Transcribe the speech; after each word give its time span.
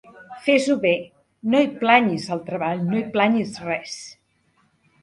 Fes-ho 0.45 0.77
bé: 0.85 0.93
no 1.55 1.61
hi 1.65 1.69
planyis 1.83 2.27
el 2.37 2.43
treball, 2.51 2.83
no 2.89 2.99
hi 3.03 3.05
planyis 3.15 3.57
res. 3.71 3.97